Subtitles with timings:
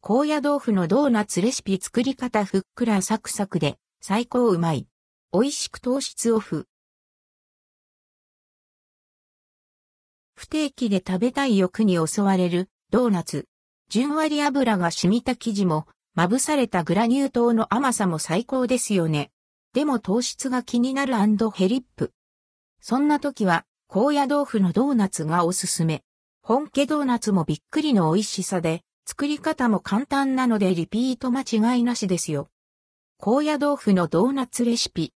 [0.00, 4.86] 高野豆腐のドーナツレシピ作り方ふっくらサクサクで最高うまい。
[5.32, 6.66] 美味しく糖質オフ。
[10.36, 13.48] 不定期で食べたい欲に襲われるドーナツ。
[13.88, 19.32] じゅんわり油が染みた生地も、まぶされたグラニュー糖の甘さも最高ですよね。
[19.74, 21.14] でも糖質が気になる
[21.50, 22.12] ヘリップ。
[22.80, 26.04] そんな時は、高野豆腐のドーナツがおすすめ。
[26.40, 32.50] 本家ドーナツもびっくりの美味しさで、作り方も簡単なのでリピート間違いなしですよ。
[33.16, 35.14] 高野豆腐のドーナツレシピ。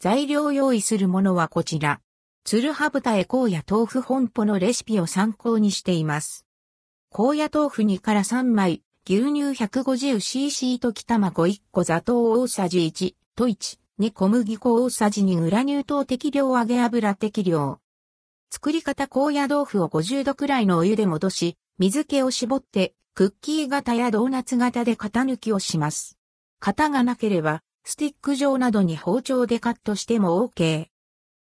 [0.00, 2.00] 材料用意するものはこちら。
[2.44, 6.46] 鶴羽豚へ高野豆腐本舗のレシピを参考にしています。
[7.10, 17.78] 高野豆腐2から3枚、牛乳 150cc 溶き卵1個砂糖大さじ1、と1、2小麦粉大さじ2グラニュー糖適量揚げ油適量。
[18.50, 26.16] 作り方高野豆腐を50度くらいのお湯で戻し、水気を絞って、クッキー型やドーナツ型で型抜きをします。
[26.60, 30.86] 型がなければ、スティック状などに包丁でカットしても OK。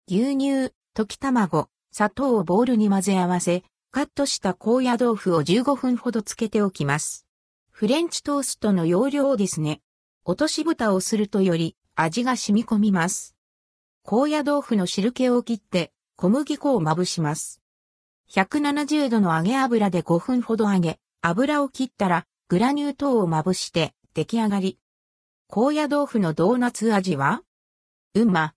[0.08, 7.26] 牛乳、溶き卵、砂糖をボウルに混ぜ合わせ、カットした高野豆腐を15分ほどつけておきます。
[7.70, 9.82] フレンチトーストの容量ですね。
[10.24, 13.36] 落とし蓋をするとより味が染み込みます。
[14.04, 17.60] 高野豆腐の汁気を切って小麦粉をまぶします。
[18.30, 24.78] 170度の揚げ油で5分ほど揚げ、油を切ったらグラニュー糖をまぶして出来上がり。
[25.46, 27.42] 高野豆腐のドーナツ味は？
[28.14, 28.54] うんま、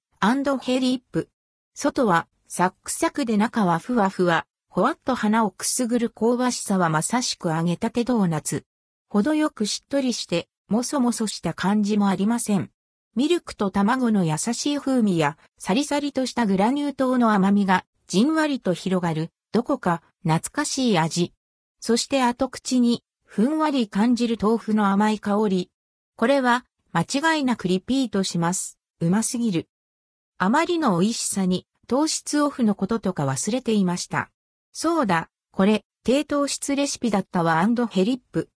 [0.61, 1.30] ヘリップ。
[1.73, 8.64] 外はサックサクで中はふわふわ、ほわっと鼻をくすぐる香ばしさはまさしく揚げたてドーナツ。
[9.09, 12.72] 程よくしっとりして、もそもそした感じもありません。
[13.16, 21.33] ミルクと卵の優しい風味や、サリサリとしたグラニュー糖の甘みが、じんわりと広がる、どこか懐かしい味。
[21.82, 25.72] そして後口に、ふんわり感じる豆腐の甘い香り。
[26.16, 28.78] これは、間違いなくリピートします。
[29.00, 29.67] うますぎる。
[30.38, 34.30] あまりの美味しさに、糖質オフのこととか忘れていました。
[34.72, 38.50] そうだ、これ、低糖質レシピだったわヘリップ。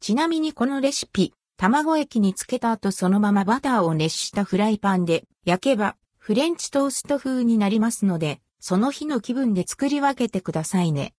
[0.00, 11.14] ちなみにこのレシピ、卵液につけた後そのままバターを熱したフライパンで焼けばフレンチトースト風になりますので、その日の気分で作り分けてくださいね。